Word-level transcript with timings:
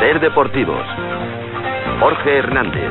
Ser 0.00 0.18
Deportivos. 0.18 0.82
Jorge 2.00 2.38
Hernández. 2.38 2.90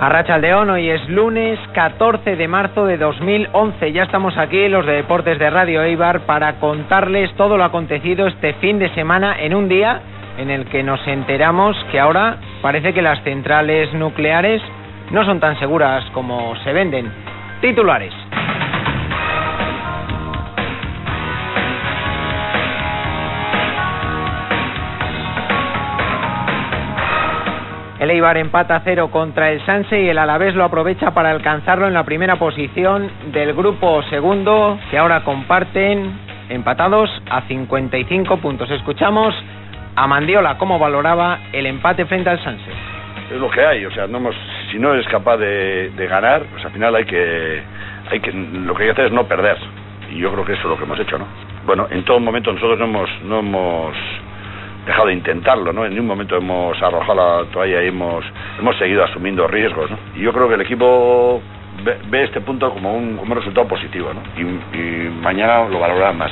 Arrachaldeón, 0.00 0.70
hoy 0.70 0.88
es 0.88 1.06
lunes 1.10 1.58
14 1.74 2.36
de 2.36 2.48
marzo 2.48 2.86
de 2.86 2.96
2011. 2.96 3.92
Ya 3.92 4.04
estamos 4.04 4.38
aquí, 4.38 4.68
los 4.70 4.86
de 4.86 4.92
Deportes 4.92 5.38
de 5.38 5.50
Radio 5.50 5.82
Eibar, 5.82 6.20
para 6.20 6.58
contarles 6.60 7.30
todo 7.34 7.58
lo 7.58 7.64
acontecido 7.64 8.26
este 8.26 8.54
fin 8.54 8.78
de 8.78 8.88
semana 8.94 9.38
en 9.38 9.54
un 9.54 9.68
día 9.68 10.00
en 10.38 10.50
el 10.50 10.64
que 10.66 10.82
nos 10.82 11.06
enteramos 11.06 11.76
que 11.90 12.00
ahora 12.00 12.38
parece 12.62 12.94
que 12.94 13.02
las 13.02 13.22
centrales 13.22 13.92
nucleares 13.92 14.62
no 15.10 15.24
son 15.24 15.40
tan 15.40 15.58
seguras 15.58 16.04
como 16.12 16.56
se 16.64 16.72
venden. 16.72 17.10
Titulares. 17.60 18.14
El 27.98 28.10
Eibar 28.10 28.36
empata 28.36 28.80
cero 28.84 29.10
contra 29.10 29.50
el 29.50 29.60
Sanse 29.66 30.00
y 30.00 30.08
el 30.08 30.18
Alavés 30.18 30.54
lo 30.54 30.62
aprovecha 30.62 31.10
para 31.14 31.30
alcanzarlo 31.30 31.88
en 31.88 31.94
la 31.94 32.04
primera 32.04 32.36
posición 32.36 33.10
del 33.32 33.54
grupo 33.54 34.02
segundo, 34.04 34.78
que 34.88 34.98
ahora 34.98 35.24
comparten 35.24 36.12
empatados 36.48 37.10
a 37.28 37.42
55 37.42 38.36
puntos. 38.36 38.70
Escuchamos 38.70 39.34
a 39.96 40.06
Mandiola 40.06 40.58
cómo 40.58 40.78
valoraba 40.78 41.40
el 41.52 41.66
empate 41.66 42.06
frente 42.06 42.30
al 42.30 42.42
Sanse. 42.44 42.70
Es 43.32 43.36
lo 43.36 43.50
que 43.50 43.66
hay, 43.66 43.84
o 43.84 43.90
sea, 43.90 44.06
no 44.06 44.20
si 44.70 44.78
no 44.78 44.92
eres 44.92 45.06
capaz 45.08 45.36
de, 45.38 46.06
ganar, 46.08 46.44
pues 46.50 46.64
al 46.64 46.72
final 46.72 46.94
hay 46.94 47.04
que, 47.04 47.62
hay 48.10 48.20
que, 48.20 48.32
lo 48.32 48.74
que 48.74 48.82
hay 48.82 48.88
que 48.88 48.92
hacer 48.92 49.06
es 49.06 49.12
no 49.12 49.24
perder. 49.26 49.56
Y 50.10 50.18
yo 50.18 50.32
creo 50.32 50.44
que 50.44 50.52
eso 50.52 50.62
es 50.62 50.68
lo 50.68 50.76
que 50.76 50.84
hemos 50.84 50.98
hecho, 50.98 51.18
¿no? 51.18 51.26
Bueno, 51.66 51.86
en 51.90 52.04
todo 52.04 52.18
momento 52.18 52.52
nosotros 52.52 52.78
no 52.78 52.86
hemos, 52.86 53.10
no 53.24 53.40
hemos 53.40 53.94
dejado 54.86 55.08
de 55.08 55.14
intentarlo, 55.14 55.72
¿no? 55.72 55.84
En 55.84 55.90
ningún 55.90 56.06
momento 56.06 56.36
hemos 56.36 56.80
arrojado 56.82 57.14
la 57.14 57.50
toalla 57.50 57.82
y 57.82 57.88
hemos, 57.88 58.24
hemos 58.58 58.76
seguido 58.78 59.04
asumiendo 59.04 59.46
riesgos, 59.46 59.90
¿no? 59.90 59.98
Y 60.16 60.20
yo 60.20 60.32
creo 60.32 60.48
que 60.48 60.54
el 60.54 60.62
equipo 60.62 61.42
ve, 62.10 62.24
este 62.24 62.40
punto 62.40 62.72
como 62.72 62.94
un, 62.94 63.16
como 63.16 63.32
un 63.32 63.38
resultado 63.38 63.68
positivo, 63.68 64.10
¿no? 64.14 64.22
Y, 64.36 64.78
y 64.78 65.10
mañana 65.22 65.68
lo 65.68 65.78
valorará 65.78 66.12
más. 66.12 66.30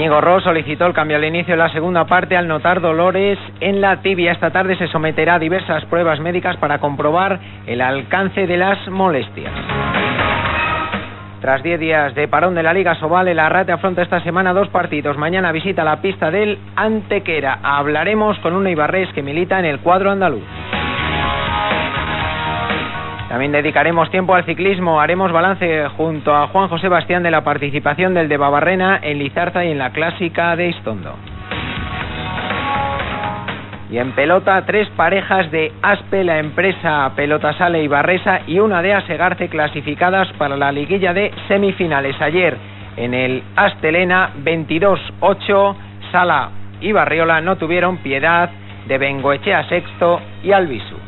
Íñigo 0.00 0.22
Ross 0.22 0.44
solicitó 0.44 0.86
el 0.86 0.94
cambio 0.94 1.18
al 1.18 1.26
inicio 1.26 1.52
de 1.52 1.58
la 1.58 1.68
segunda 1.68 2.06
parte 2.06 2.34
al 2.34 2.48
notar 2.48 2.80
dolores 2.80 3.38
en 3.60 3.82
la 3.82 4.00
tibia. 4.00 4.32
Esta 4.32 4.50
tarde 4.50 4.74
se 4.76 4.86
someterá 4.86 5.34
a 5.34 5.38
diversas 5.38 5.84
pruebas 5.84 6.20
médicas 6.20 6.56
para 6.56 6.78
comprobar 6.78 7.38
el 7.66 7.82
alcance 7.82 8.46
de 8.46 8.56
las 8.56 8.88
molestias. 8.88 9.52
Tras 11.42 11.62
10 11.62 11.78
días 11.78 12.14
de 12.14 12.28
parón 12.28 12.54
de 12.54 12.62
la 12.62 12.72
Liga 12.72 12.94
Sobal, 12.94 13.28
el 13.28 13.38
Arrate 13.38 13.72
afronta 13.72 14.00
esta 14.00 14.22
semana 14.22 14.54
dos 14.54 14.68
partidos. 14.68 15.18
Mañana 15.18 15.52
visita 15.52 15.84
la 15.84 16.00
pista 16.00 16.30
del 16.30 16.58
Antequera. 16.76 17.58
Hablaremos 17.62 18.38
con 18.38 18.54
un 18.54 18.66
Ibarres 18.68 19.12
que 19.12 19.22
milita 19.22 19.58
en 19.58 19.66
el 19.66 19.80
cuadro 19.80 20.10
andaluz. 20.10 20.79
También 23.30 23.52
dedicaremos 23.52 24.10
tiempo 24.10 24.34
al 24.34 24.44
ciclismo. 24.44 25.00
Haremos 25.00 25.30
balance 25.30 25.86
junto 25.96 26.34
a 26.34 26.48
Juan 26.48 26.66
José 26.66 26.88
Bastián 26.88 27.22
de 27.22 27.30
la 27.30 27.44
participación 27.44 28.12
del 28.12 28.28
de 28.28 28.36
Babarrena 28.36 28.98
en 29.00 29.20
Lizarza 29.20 29.64
y 29.64 29.70
en 29.70 29.78
la 29.78 29.92
clásica 29.92 30.56
de 30.56 30.66
Istondo. 30.66 31.14
Y 33.88 33.98
en 33.98 34.10
pelota, 34.16 34.66
tres 34.66 34.88
parejas 34.96 35.48
de 35.52 35.70
Aspe, 35.80 36.24
la 36.24 36.40
empresa 36.40 37.12
Pelota 37.14 37.52
Sale 37.52 37.84
y 37.84 37.86
Barresa, 37.86 38.40
y 38.48 38.58
una 38.58 38.82
de 38.82 38.94
Asegarce 38.94 39.48
clasificadas 39.48 40.26
para 40.32 40.56
la 40.56 40.72
liguilla 40.72 41.14
de 41.14 41.30
semifinales. 41.46 42.20
Ayer 42.20 42.56
en 42.96 43.14
el 43.14 43.44
Astelena 43.54 44.30
22-8, 44.42 45.76
Sala 46.10 46.50
y 46.80 46.90
Barriola 46.90 47.40
no 47.40 47.54
tuvieron 47.54 47.98
piedad 47.98 48.50
de 48.88 48.98
Bengoechea 48.98 49.68
sexto 49.68 50.20
y 50.42 50.50
Albisu. 50.50 50.99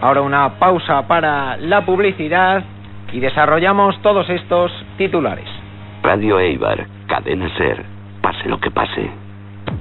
Ahora 0.00 0.22
una 0.22 0.58
pausa 0.58 1.06
para 1.06 1.56
la 1.58 1.84
publicidad 1.84 2.64
y 3.12 3.20
desarrollamos 3.20 4.00
todos 4.02 4.28
estos 4.30 4.72
titulares. 4.96 5.48
Radio 6.02 6.40
Eibar, 6.40 6.86
cadena 7.06 7.54
ser, 7.56 7.84
pase 8.22 8.48
lo 8.48 8.58
que 8.58 8.70
pase. 8.70 9.10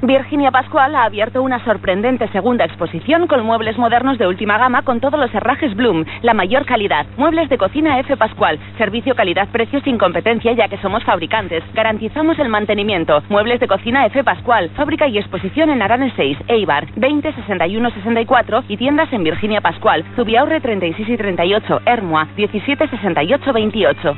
Virginia 0.02 0.50
Pascual 0.50 0.96
ha 0.96 1.04
abierto 1.04 1.44
una 1.44 1.64
sorprendente 1.66 2.30
segunda 2.30 2.64
exposición 2.64 3.28
con 3.28 3.44
muebles 3.44 3.78
modernos 3.78 4.18
de 4.18 4.28
última 4.28 4.58
gama 4.58 4.84
con 4.84 5.02
todos 5.02 5.20
los 5.20 5.34
herrajes 5.36 5.76
Bloom, 5.76 6.06
la 6.22 6.34
mayor 6.34 6.66
calidad. 6.66 7.06
Muebles 7.18 7.50
de 7.50 7.58
cocina 7.58 8.00
F 8.00 8.16
Pascual, 8.16 8.58
servicio 8.78 9.14
calidad-precio 9.14 9.82
sin 9.82 9.98
competencia 9.98 10.54
ya 10.54 10.70
que 10.70 10.78
somos 10.78 11.04
fabricantes. 11.04 11.64
Garantizamos 11.74 12.40
el 12.40 12.48
mantenimiento. 12.48 13.22
Muebles 13.28 13.60
de 13.60 13.68
cocina 13.68 14.06
F 14.06 14.24
Pascual, 14.24 14.70
fábrica 14.76 15.08
y 15.08 15.18
exposición 15.18 15.70
en 15.70 15.82
Aranes 15.82 16.14
6, 16.16 16.38
Eibar, 16.48 16.88
20 16.96 17.34
61 17.34 17.90
64 17.92 18.64
y 18.70 18.78
tiendas 18.78 19.12
en 19.12 19.24
Virginia 19.24 19.60
Pascual, 19.60 20.06
Zubiaurre 20.16 20.62
36 20.62 21.10
y 21.10 21.18
38, 21.18 21.82
Hermoa, 21.86 22.30
17 22.38 22.88
68 22.88 23.54
28. 23.54 24.18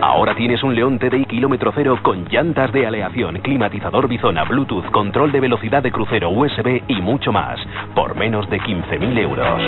Ahora 0.00 0.34
tienes 0.34 0.62
un 0.62 0.74
León 0.74 0.98
TDI 0.98 1.24
kilómetro 1.24 1.72
cero 1.74 1.98
con 2.02 2.26
llantas 2.28 2.70
de 2.72 2.86
aleación, 2.86 3.38
climatizador 3.38 4.08
bizona, 4.08 4.44
Bluetooth, 4.44 4.90
control 4.90 5.32
de 5.32 5.40
velocidad 5.40 5.82
de 5.82 5.90
crucero, 5.90 6.28
USB 6.30 6.82
y 6.86 7.00
mucho 7.00 7.32
más, 7.32 7.58
por 7.94 8.14
menos 8.14 8.48
de 8.50 8.60
15.000 8.60 9.18
euros. 9.18 9.62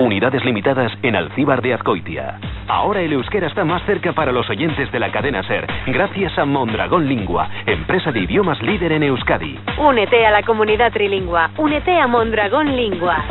Unidades 0.00 0.44
limitadas 0.44 0.92
en 1.02 1.16
Alcíbar 1.16 1.62
de 1.62 1.74
Azcoitia. 1.74 2.38
Ahora 2.68 3.00
el 3.00 3.12
euskera 3.12 3.46
está 3.46 3.64
más 3.64 3.82
cerca 3.84 4.12
para 4.12 4.32
los 4.32 4.50
oyentes 4.50 4.90
de 4.90 4.98
la 4.98 5.12
cadena 5.12 5.42
SER, 5.44 5.66
gracias 5.86 6.36
a 6.36 6.44
Mondragón 6.44 7.08
Lingua, 7.08 7.48
empresa 7.64 8.10
de 8.10 8.20
idiomas 8.20 8.60
líder 8.60 8.92
en 8.92 9.04
Euskadi. 9.04 9.58
Únete 9.78 10.26
a 10.26 10.32
la 10.32 10.42
comunidad 10.42 10.92
trilingua. 10.92 11.50
Únete 11.56 11.96
a 11.98 12.08
Mondragón 12.08 12.76
Lingua. 12.76 13.24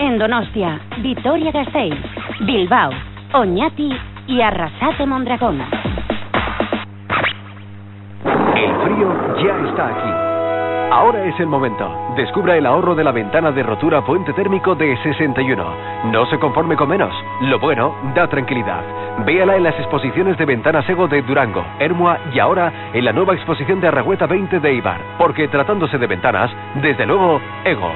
En 0.00 0.18
Donostia, 0.18 0.80
Vitoria 0.98 1.52
Gasteiz, 1.52 1.94
Bilbao, 2.40 2.90
Oñati 3.36 3.90
y 4.28 4.40
Arrasate 4.40 5.04
Mondragón. 5.04 5.60
El 8.54 8.74
frío 8.82 9.12
ya 9.44 9.68
está 9.68 9.88
aquí. 9.88 10.26
Ahora 10.90 11.22
es 11.24 11.38
el 11.38 11.46
momento. 11.46 11.86
Descubra 12.16 12.56
el 12.56 12.64
ahorro 12.64 12.94
de 12.94 13.04
la 13.04 13.12
ventana 13.12 13.52
de 13.52 13.62
rotura 13.62 14.02
puente 14.06 14.32
térmico 14.32 14.74
de 14.74 14.96
61. 15.02 15.64
No 16.10 16.24
se 16.30 16.38
conforme 16.38 16.76
con 16.76 16.88
menos. 16.88 17.12
Lo 17.42 17.58
bueno 17.58 17.94
da 18.14 18.26
tranquilidad. 18.26 18.82
Véala 19.26 19.56
en 19.56 19.64
las 19.64 19.78
exposiciones 19.78 20.38
de 20.38 20.46
ventanas 20.46 20.88
Ego 20.88 21.06
de 21.06 21.20
Durango, 21.20 21.62
Hermua 21.78 22.18
y 22.32 22.38
ahora 22.38 22.90
en 22.94 23.04
la 23.04 23.12
nueva 23.12 23.34
exposición 23.34 23.82
de 23.82 23.88
Arragüeta 23.88 24.26
20 24.26 24.60
de 24.60 24.72
Ibar. 24.72 25.00
Porque 25.18 25.48
tratándose 25.48 25.98
de 25.98 26.06
ventanas, 26.06 26.50
desde 26.80 27.04
luego, 27.04 27.38
Ego. 27.64 27.92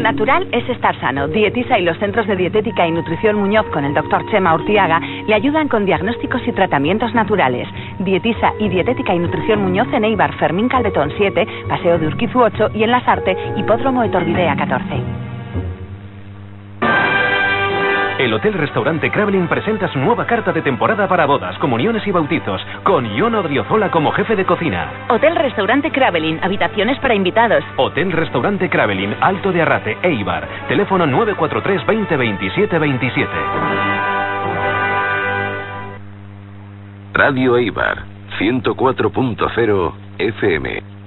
Lo 0.00 0.04
natural 0.04 0.48
es 0.50 0.66
estar 0.66 0.98
sano. 0.98 1.28
Dietisa 1.28 1.78
y 1.78 1.82
los 1.82 1.98
centros 1.98 2.26
de 2.26 2.34
dietética 2.34 2.86
y 2.86 2.90
nutrición 2.90 3.36
Muñoz 3.36 3.66
con 3.66 3.84
el 3.84 3.92
doctor 3.92 4.24
Chema 4.30 4.54
Urtiaga 4.54 4.98
le 4.98 5.34
ayudan 5.34 5.68
con 5.68 5.84
diagnósticos 5.84 6.40
y 6.48 6.52
tratamientos 6.52 7.12
naturales. 7.12 7.68
Dietisa 7.98 8.54
y 8.58 8.70
dietética 8.70 9.14
y 9.14 9.18
nutrición 9.18 9.60
Muñoz 9.60 9.88
en 9.92 10.04
Eibar, 10.04 10.32
Fermín 10.38 10.70
Caldetón 10.70 11.12
7, 11.18 11.46
Paseo 11.68 11.98
de 11.98 12.06
Urquizu 12.06 12.40
8 12.40 12.70
y 12.76 12.82
en 12.82 12.92
Lasarte, 12.92 13.36
Hipódromo 13.58 14.02
Etorbidea 14.02 14.56
14. 14.56 15.29
El 18.20 18.34
Hotel 18.34 18.52
Restaurante 18.52 19.10
Kravelin 19.10 19.48
presenta 19.48 19.88
su 19.88 19.98
nueva 19.98 20.26
carta 20.26 20.52
de 20.52 20.60
temporada 20.60 21.08
para 21.08 21.24
bodas, 21.24 21.56
comuniones 21.56 22.06
y 22.06 22.10
bautizos, 22.10 22.60
con 22.84 23.06
Ion 23.16 23.34
Odriozola 23.34 23.90
como 23.90 24.12
jefe 24.12 24.36
de 24.36 24.44
cocina. 24.44 25.06
Hotel 25.08 25.34
Restaurante 25.36 25.90
Kravelin, 25.90 26.38
habitaciones 26.42 26.98
para 26.98 27.14
invitados. 27.14 27.64
Hotel 27.78 28.12
Restaurante 28.12 28.68
Kravelin, 28.68 29.16
Alto 29.22 29.52
de 29.52 29.62
Arrate, 29.62 29.96
Eibar. 30.02 30.46
Teléfono 30.68 31.06
943 31.06 31.86
20 31.86 32.16
27 32.18 32.78
27. 32.78 33.32
Radio 37.14 37.56
Eibar, 37.56 38.04
104.0 38.38 39.92
FM. 40.18 40.99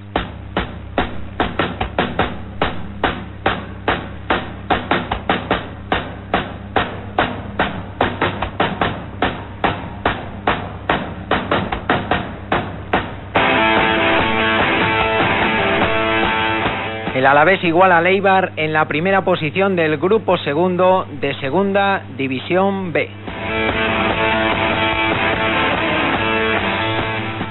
Alavés 17.33 17.63
igual 17.63 17.91
a 17.91 17.99
Leibar 17.99 18.51
en 18.57 18.73
la 18.73 18.87
primera 18.87 19.25
posición 19.25 19.75
del 19.75 19.97
grupo 19.97 20.37
segundo 20.37 21.07
de 21.19 21.33
Segunda 21.39 22.03
División 22.15 22.93
B. 22.93 23.09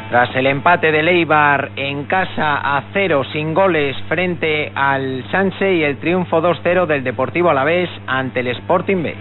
Tras 0.09 0.37
el 0.37 0.47
empate 0.47 0.93
de 0.93 1.03
Leibar 1.03 1.73
en 1.75 2.05
casa 2.05 2.77
a 2.77 2.85
cero 2.93 3.25
sin 3.33 3.55
goles 3.55 3.97
frente 4.09 4.71
al 4.73 5.25
Sanse 5.33 5.75
y 5.75 5.83
el 5.83 5.99
triunfo 5.99 6.41
2-0 6.41 6.87
del 6.87 7.03
Deportivo 7.03 7.51
Alavés 7.51 7.91
ante 8.07 8.39
el 8.39 8.47
Sporting 8.47 9.03
B. 9.03 9.17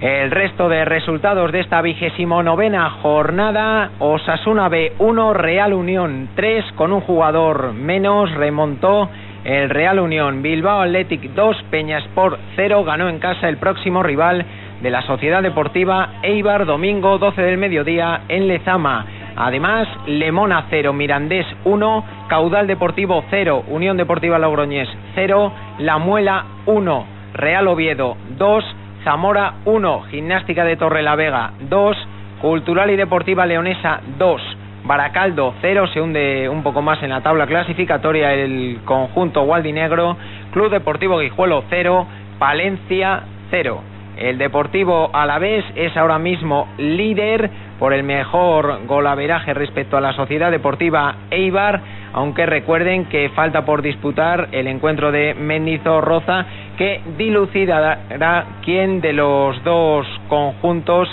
El 0.00 0.30
resto 0.30 0.68
de 0.68 0.84
resultados 0.84 1.52
de 1.52 1.60
esta 1.60 1.80
vigésimo 1.80 2.42
novena 2.42 2.90
jornada, 3.00 3.92
Osasuna 3.98 4.68
B 4.68 4.92
1, 4.98 5.32
Real 5.32 5.72
Unión 5.72 6.28
3, 6.34 6.72
con 6.74 6.92
un 6.92 7.00
jugador 7.00 7.72
menos, 7.72 8.30
remontó 8.34 9.08
el 9.44 9.70
Real 9.70 9.98
Unión. 9.98 10.42
Bilbao 10.42 10.82
Athletic 10.82 11.32
2, 11.32 11.64
Peñasport 11.70 12.38
0, 12.56 12.84
ganó 12.84 13.08
en 13.08 13.20
casa 13.20 13.48
el 13.48 13.56
próximo 13.56 14.02
rival 14.02 14.44
de 14.82 14.90
la 14.90 15.00
Sociedad 15.00 15.42
Deportiva 15.42 16.16
Eibar, 16.22 16.66
domingo 16.66 17.16
12 17.16 17.40
del 17.40 17.56
mediodía 17.56 18.20
en 18.28 18.48
Lezama. 18.48 19.06
Además, 19.34 19.88
Lemona 20.06 20.66
0, 20.68 20.92
Mirandés 20.92 21.46
1, 21.64 22.04
Caudal 22.28 22.66
Deportivo 22.66 23.24
0, 23.30 23.64
Unión 23.68 23.96
Deportiva 23.96 24.38
Logroñés 24.38 24.90
0, 25.14 25.52
La 25.78 25.96
Muela 25.96 26.44
1, 26.66 27.06
Real 27.32 27.66
Oviedo 27.66 28.18
2, 28.36 28.75
Zamora 29.06 29.54
1, 29.66 30.02
Gimnástica 30.10 30.64
de 30.64 30.74
Torrelavega 30.74 31.52
2, 31.60 31.96
Cultural 32.40 32.90
y 32.90 32.96
Deportiva 32.96 33.46
Leonesa 33.46 34.00
2, 34.18 34.42
Baracaldo 34.82 35.54
0, 35.60 35.86
se 35.94 36.00
hunde 36.00 36.48
un 36.48 36.64
poco 36.64 36.82
más 36.82 37.00
en 37.04 37.10
la 37.10 37.20
tabla 37.20 37.46
clasificatoria 37.46 38.34
el 38.34 38.80
conjunto 38.84 39.46
Negro, 39.62 40.16
Club 40.50 40.70
Deportivo 40.70 41.18
Guijuelo 41.20 41.62
0, 41.70 42.04
Palencia 42.40 43.22
0. 43.52 43.80
El 44.16 44.38
Deportivo 44.38 45.10
Alavés 45.12 45.64
es 45.76 45.96
ahora 45.96 46.18
mismo 46.18 46.66
líder 46.76 47.48
por 47.78 47.92
el 47.92 48.02
mejor 48.02 48.86
golaveraje 48.86 49.54
respecto 49.54 49.96
a 49.96 50.00
la 50.00 50.14
Sociedad 50.14 50.50
Deportiva 50.50 51.14
Eibar, 51.30 51.80
aunque 52.12 52.46
recuerden 52.46 53.06
que 53.06 53.30
falta 53.30 53.64
por 53.64 53.82
disputar 53.82 54.48
el 54.52 54.66
encuentro 54.66 55.12
de 55.12 55.34
Mendizorroza 55.34 56.46
que 56.76 57.00
dilucidará 57.16 58.46
quién 58.62 59.00
de 59.00 59.12
los 59.12 59.62
dos 59.64 60.06
conjuntos 60.28 61.08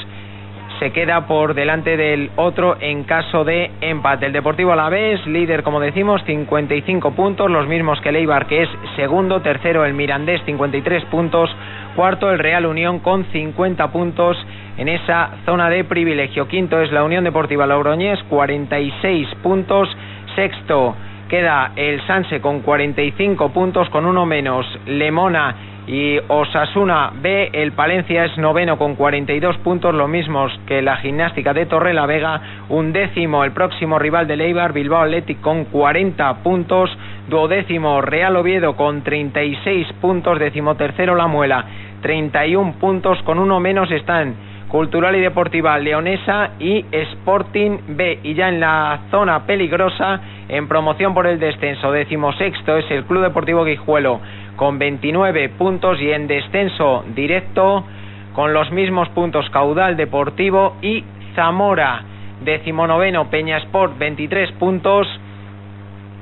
se 0.80 0.92
queda 0.92 1.28
por 1.28 1.54
delante 1.54 1.96
del 1.96 2.32
otro 2.36 2.76
en 2.80 3.04
caso 3.04 3.44
de 3.46 3.72
empate. 3.82 4.26
El 4.26 4.34
Deportivo 4.34 4.74
Alavés, 4.74 5.26
líder 5.26 5.64
como 5.64 5.80
decimos, 5.80 6.22
55 6.26 7.12
puntos, 7.12 7.50
los 7.50 7.68
mismos 7.68 8.02
que 8.02 8.10
el 8.10 8.28
que 8.48 8.64
es 8.64 8.70
segundo, 8.96 9.42
tercero 9.42 9.86
el 9.86 9.94
Mirandés 9.94 10.42
53 10.46 11.06
puntos, 11.06 11.50
cuarto 11.96 12.32
el 12.32 12.40
Real 12.40 12.66
Unión 12.66 13.00
con 13.00 13.26
50 13.26 13.92
puntos 13.92 14.38
en 14.78 14.90
esa 14.90 15.30
zona 15.46 15.70
de 15.70 15.84
privilegio. 15.84 16.48
Quinto 16.48 16.82
es 16.82 16.92
la 16.92 17.04
Unión 17.04 17.24
Deportiva 17.24 17.66
Logroñés 17.66 18.22
46 18.30 19.28
puntos, 19.42 19.90
sexto 20.36 20.96
queda 21.30 21.72
el 21.76 22.06
Sanse 22.06 22.42
con 22.42 22.62
45 22.62 23.50
puntos, 23.50 23.90
con 23.90 24.06
uno 24.06 24.26
menos 24.26 24.66
Lemona 24.86 25.56
y 25.88 26.18
Osasuna 26.28 27.12
B. 27.22 27.50
El 27.54 27.74
Palencia 27.74 28.26
es 28.26 28.38
noveno 28.38 28.78
con 28.78 28.96
42 28.96 29.58
puntos, 29.58 29.94
lo 29.94 30.08
mismos 30.08 30.52
que 30.68 30.82
la 30.82 30.98
gimnástica 30.98 31.54
de 31.54 31.66
Torre 31.66 31.94
la 31.94 32.06
Vega. 32.06 32.42
Un 32.70 32.94
décimo 32.94 33.44
el 33.44 33.52
próximo 33.52 34.00
rival 34.00 34.28
de 34.28 34.38
Leibar, 34.38 34.74
Bilbao 34.74 35.02
Athletic 35.04 35.42
con 35.42 35.66
40 35.66 36.44
puntos. 36.44 36.96
Duodécimo 37.30 38.02
Real 38.02 38.36
Oviedo 38.36 38.76
con 38.76 39.02
36 39.02 39.88
puntos. 40.02 40.40
Decimotercero 40.40 41.16
La 41.16 41.28
Muela, 41.28 41.66
31 42.02 42.74
puntos. 42.74 43.22
Con 43.24 43.40
uno 43.40 43.60
menos 43.60 43.92
están 43.92 44.36
Cultural 44.74 45.16
y 45.16 45.20
Deportiva 45.20 45.78
Leonesa 45.78 46.54
y 46.58 46.84
Sporting 46.92 47.78
B. 47.90 48.22
Y 48.24 48.34
ya 48.34 48.50
en 48.50 48.60
la 48.60 49.02
zona 49.12 49.46
peligrosa, 49.46 50.20
en 50.50 50.68
promoción 50.68 51.14
por 51.14 51.28
el 51.28 51.40
descenso, 51.40 51.92
decimosexto 51.92 52.78
es 52.78 52.90
el 52.90 53.04
Club 53.04 53.22
Deportivo 53.22 53.66
Guijuelo 53.66 54.20
con 54.56 54.80
29 54.80 55.50
puntos 55.50 56.02
y 56.02 56.10
en 56.10 56.26
descenso 56.26 57.06
directo 57.14 57.86
con 58.34 58.56
los 58.56 58.72
mismos 58.72 59.08
puntos 59.10 59.48
Caudal 59.52 59.96
Deportivo 59.96 60.76
y 60.82 61.04
Zamora. 61.36 62.02
Decimonoveno 62.44 63.30
Peñasport 63.30 63.96
23 64.00 64.54
puntos 64.54 65.08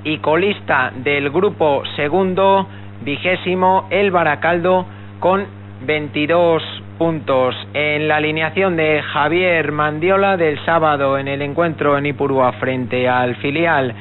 y 0.03 0.17
colista 0.17 0.91
del 0.93 1.29
grupo 1.29 1.83
segundo 1.95 2.67
vigésimo 3.01 3.87
el 3.91 4.11
Baracaldo 4.11 4.85
con 5.21 5.45
22 5.85 6.80
puntos 7.01 7.55
en 7.73 8.07
la 8.07 8.17
alineación 8.17 8.77
de 8.77 9.01
Javier 9.01 9.71
Mandiola 9.71 10.37
del 10.37 10.63
sábado 10.65 11.17
en 11.17 11.27
el 11.27 11.41
encuentro 11.41 11.97
en 11.97 12.05
Ipurúa 12.05 12.51
frente 12.59 13.09
al 13.09 13.37
filial 13.37 13.95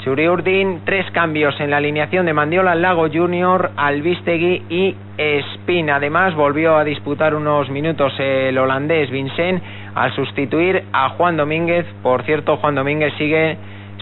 Churiurdin, 0.00 0.80
tres 0.84 1.08
cambios 1.12 1.54
en 1.60 1.70
la 1.70 1.76
alineación 1.76 2.26
de 2.26 2.32
Mandiola, 2.32 2.74
Lago 2.74 3.06
Junior, 3.08 3.70
Albistegui 3.76 4.64
y 4.68 4.96
Espina. 5.16 5.94
Además, 5.94 6.34
volvió 6.34 6.76
a 6.76 6.82
disputar 6.82 7.36
unos 7.36 7.70
minutos 7.70 8.12
el 8.18 8.58
holandés 8.58 9.08
Vincent 9.12 9.62
al 9.94 10.12
sustituir 10.12 10.82
a 10.92 11.10
Juan 11.10 11.36
Domínguez. 11.36 11.86
Por 12.02 12.24
cierto, 12.24 12.56
Juan 12.56 12.74
Domínguez 12.74 13.14
sigue 13.18 13.56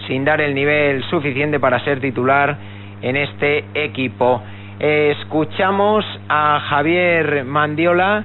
sin 0.07 0.25
dar 0.25 0.41
el 0.41 0.55
nivel 0.55 1.03
suficiente 1.11 1.59
para 1.59 1.79
ser 1.81 1.99
titular 1.99 2.57
en 3.03 3.17
este 3.17 3.65
equipo. 3.75 4.41
Escuchamos 4.83 6.03
a 6.27 6.59
Javier 6.61 7.45
Mandiola, 7.45 8.23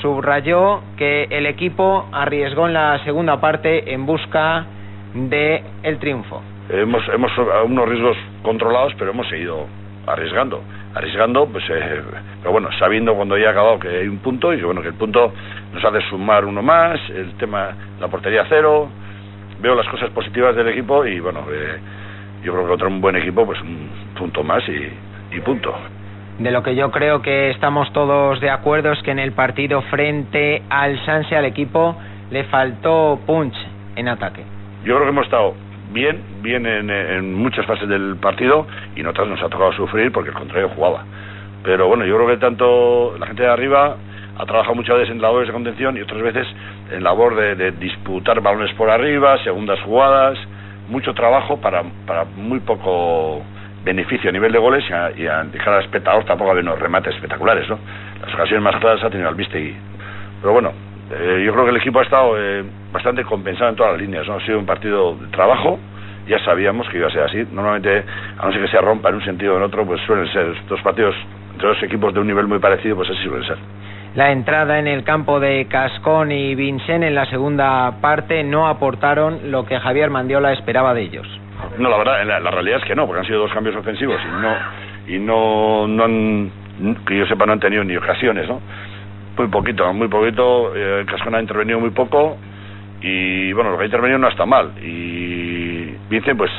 subrayó 0.00 0.80
que 0.96 1.24
el 1.24 1.46
equipo 1.46 2.08
arriesgó 2.12 2.68
en 2.68 2.74
la 2.74 3.02
segunda 3.02 3.40
parte 3.40 3.92
en 3.92 4.06
busca 4.06 4.66
del 5.14 5.62
el 5.82 5.98
triunfo. 5.98 6.40
Hemos, 6.68 7.02
hemos 7.08 7.32
unos 7.64 7.88
riesgos 7.88 8.16
controlados, 8.42 8.94
pero 8.96 9.10
hemos 9.10 9.26
seguido 9.26 9.66
arriesgando. 10.06 10.62
Arriesgando, 10.94 11.46
pues, 11.46 11.64
eh, 11.70 12.00
pero 12.38 12.52
bueno, 12.52 12.68
sabiendo 12.78 13.12
cuando 13.16 13.36
ya 13.36 13.48
ha 13.48 13.50
acabado 13.50 13.80
que 13.80 13.88
hay 13.88 14.06
un 14.06 14.18
punto 14.18 14.54
y 14.54 14.62
bueno, 14.62 14.82
que 14.82 14.88
el 14.88 14.94
punto 14.94 15.32
nos 15.74 15.84
hace 15.84 16.02
sumar 16.02 16.44
uno 16.44 16.62
más, 16.62 17.00
el 17.10 17.36
tema, 17.36 17.70
la 17.98 18.06
portería 18.06 18.46
cero, 18.48 18.88
veo 19.60 19.74
las 19.74 19.88
cosas 19.88 20.10
positivas 20.10 20.54
del 20.54 20.68
equipo 20.68 21.04
y 21.04 21.18
bueno, 21.18 21.40
eh, 21.50 21.80
yo 22.44 22.52
creo 22.52 22.64
que 22.64 22.72
otro 22.74 22.86
un 22.86 23.00
buen 23.00 23.16
equipo, 23.16 23.44
pues 23.44 23.60
un 23.60 23.90
punto 24.16 24.44
más 24.44 24.62
y, 24.68 24.88
y 25.36 25.40
punto. 25.40 25.74
De 26.38 26.50
lo 26.50 26.62
que 26.62 26.74
yo 26.74 26.90
creo 26.90 27.22
que 27.22 27.50
estamos 27.50 27.92
todos 27.92 28.40
de 28.40 28.50
acuerdo 28.50 28.92
es 28.92 29.02
que 29.02 29.10
en 29.10 29.18
el 29.18 29.32
partido 29.32 29.82
frente 29.82 30.62
al 30.68 31.02
Sanse 31.04 31.36
al 31.36 31.44
equipo 31.44 31.96
le 32.30 32.44
faltó 32.44 33.18
punch 33.26 33.54
en 33.96 34.08
ataque. 34.08 34.42
Yo 34.84 34.94
creo 34.94 35.04
que 35.04 35.08
hemos 35.08 35.24
estado 35.24 35.54
bien, 35.92 36.20
bien 36.42 36.66
en, 36.66 37.34
muchas 37.34 37.64
fases 37.64 37.88
del 37.88 38.16
partido 38.16 38.66
y 38.94 39.00
en 39.00 39.06
otras 39.06 39.28
nos 39.28 39.42
ha 39.42 39.48
tocado 39.48 39.72
sufrir 39.72 40.12
porque 40.12 40.30
el 40.30 40.36
contrario 40.36 40.68
jugaba. 40.74 41.04
Pero 41.62 41.88
bueno, 41.88 42.04
yo 42.04 42.16
creo 42.16 42.28
que 42.28 42.36
tanto 42.36 43.16
la 43.18 43.26
gente 43.26 43.42
de 43.42 43.48
arriba 43.48 43.96
ha 44.38 44.44
trabajado 44.44 44.74
muchas 44.74 44.96
veces 44.96 45.12
en 45.12 45.22
labores 45.22 45.48
de 45.48 45.54
contención 45.54 45.96
y 45.96 46.02
otras 46.02 46.20
veces 46.20 46.46
en 46.92 47.02
labor 47.02 47.34
de, 47.34 47.72
disputar 47.72 48.42
balones 48.42 48.74
por 48.74 48.90
arriba, 48.90 49.42
segundas 49.42 49.80
jugadas, 49.80 50.38
mucho 50.88 51.14
trabajo 51.14 51.56
para, 51.60 51.82
para 52.06 52.24
muy 52.24 52.60
poco 52.60 53.42
beneficio 53.86 54.30
a 54.30 54.32
nivel 54.32 54.50
de 54.50 54.58
goles 54.58 54.84
y 54.90 54.92
a, 54.92 55.10
y 55.12 55.26
a 55.28 55.44
dejar 55.44 55.74
al 55.74 55.84
espectador 55.84 56.24
tampoco 56.24 56.50
haber 56.50 56.64
unos 56.64 56.78
remates 56.78 57.14
espectaculares, 57.14 57.68
¿no? 57.68 57.78
Las 58.20 58.34
ocasiones 58.34 58.62
más 58.62 58.76
claras 58.80 59.02
ha 59.04 59.08
tenido 59.08 59.30
y 59.30 59.76
Pero 60.40 60.52
bueno, 60.52 60.72
eh, 61.12 61.42
yo 61.46 61.52
creo 61.52 61.64
que 61.64 61.70
el 61.70 61.76
equipo 61.76 62.00
ha 62.00 62.02
estado 62.02 62.34
eh, 62.36 62.64
bastante 62.92 63.22
compensado 63.22 63.70
en 63.70 63.76
todas 63.76 63.92
las 63.92 64.00
líneas, 64.00 64.26
¿no? 64.26 64.34
Ha 64.34 64.40
sido 64.40 64.58
un 64.58 64.66
partido 64.66 65.14
de 65.14 65.28
trabajo, 65.28 65.78
ya 66.26 66.40
sabíamos 66.40 66.88
que 66.88 66.98
iba 66.98 67.06
a 67.06 67.10
ser 67.12 67.22
así. 67.22 67.46
Normalmente, 67.52 68.02
a 68.36 68.46
no 68.46 68.52
ser 68.52 68.62
que 68.62 68.68
se 68.68 68.80
rompa 68.80 69.10
en 69.10 69.14
un 69.16 69.24
sentido 69.24 69.54
o 69.54 69.56
en 69.58 69.62
otro, 69.62 69.86
pues 69.86 70.00
suelen 70.04 70.26
ser 70.32 70.52
dos 70.68 70.82
partidos 70.82 71.14
entre 71.52 71.68
dos 71.68 71.82
equipos 71.84 72.12
de 72.12 72.20
un 72.20 72.26
nivel 72.26 72.48
muy 72.48 72.58
parecido, 72.58 72.96
pues 72.96 73.08
así 73.08 73.22
suelen 73.22 73.46
ser. 73.46 73.56
La 74.16 74.32
entrada 74.32 74.80
en 74.80 74.88
el 74.88 75.04
campo 75.04 75.38
de 75.38 75.66
Cascón 75.68 76.32
y 76.32 76.56
Vincent 76.56 77.04
en 77.04 77.14
la 77.14 77.26
segunda 77.26 78.00
parte 78.00 78.42
no 78.42 78.66
aportaron 78.66 79.52
lo 79.52 79.64
que 79.64 79.78
Javier 79.78 80.10
Mandiola 80.10 80.52
esperaba 80.52 80.92
de 80.92 81.02
ellos. 81.02 81.45
No, 81.78 81.90
la 81.90 81.98
verdad, 81.98 82.40
la, 82.40 82.50
realidad 82.50 82.78
es 82.80 82.84
que 82.84 82.94
no, 82.94 83.06
porque 83.06 83.20
han 83.20 83.26
sido 83.26 83.40
dos 83.40 83.52
cambios 83.52 83.76
ofensivos 83.76 84.20
y 84.22 84.42
no, 84.42 84.56
y 85.06 85.18
no, 85.18 85.86
no 85.86 86.04
han, 86.04 86.50
que 87.06 87.18
yo 87.18 87.26
sepa, 87.26 87.46
no 87.46 87.52
han 87.52 87.60
tenido 87.60 87.84
ni 87.84 87.96
ocasiones, 87.96 88.48
¿no? 88.48 88.60
Muy 89.36 89.48
poquito, 89.48 89.92
muy 89.92 90.08
poquito. 90.08 90.72
Eh, 90.74 91.04
ha 91.06 91.40
intervenido 91.40 91.78
muy 91.78 91.90
poco 91.90 92.38
y 93.00 93.52
bueno, 93.52 93.70
lo 93.70 93.76
que 93.76 93.84
ha 93.84 93.86
intervenido 93.86 94.18
no 94.18 94.28
está 94.28 94.46
mal. 94.46 94.72
Y 94.82 95.94
Vincent, 96.08 96.38
pues 96.38 96.50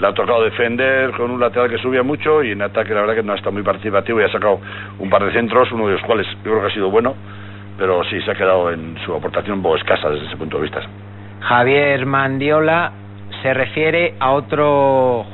le 0.00 0.06
ha 0.06 0.12
tocado 0.12 0.44
defender 0.44 1.10
con 1.12 1.30
un 1.30 1.40
lateral 1.40 1.70
que 1.70 1.78
subía 1.78 2.02
mucho 2.02 2.42
y 2.42 2.52
en 2.52 2.62
ataque 2.62 2.94
la 2.94 3.00
verdad 3.00 3.16
que 3.16 3.22
no 3.22 3.34
está 3.34 3.50
muy 3.50 3.62
participativo 3.62 4.20
y 4.20 4.24
ha 4.24 4.32
sacado 4.32 4.60
un 4.98 5.10
par 5.10 5.24
de 5.24 5.32
centros, 5.32 5.70
uno 5.72 5.86
de 5.86 5.94
los 5.94 6.02
cuales 6.02 6.26
yo 6.44 6.50
creo 6.50 6.60
que 6.60 6.66
ha 6.68 6.74
sido 6.74 6.90
bueno, 6.90 7.14
pero 7.76 8.04
sí 8.04 8.20
se 8.22 8.30
ha 8.30 8.34
quedado 8.34 8.70
en 8.72 8.96
su 9.04 9.14
aportación 9.14 9.64
un 9.64 9.76
escasa 9.76 10.10
desde 10.10 10.26
ese 10.26 10.36
punto 10.36 10.56
de 10.58 10.62
vista. 10.64 10.80
Javier 11.40 12.06
Mandiola 12.06 12.92
se 13.42 13.54
refiere 13.54 14.14
a 14.18 14.32
otro 14.32 15.24